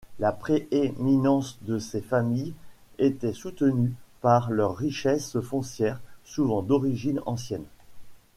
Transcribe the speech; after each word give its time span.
La 0.17 0.31
prééminence 0.31 1.59
de 1.61 1.77
ces 1.77 2.01
familles 2.01 2.55
était 2.97 3.33
soutenu 3.33 3.93
par 4.21 4.49
leurs 4.49 4.75
richesses 4.75 5.39
foncières 5.41 6.01
souvent 6.23 6.63
d'origine 6.63 7.21
ancienne. 7.27 7.65